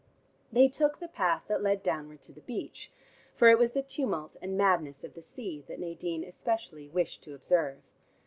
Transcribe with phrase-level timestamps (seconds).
[0.51, 2.91] They took the path that led downward to the beach,
[3.35, 7.35] for it was the tumult and madness of the sea that Nadine especially wished to
[7.35, 7.83] observe.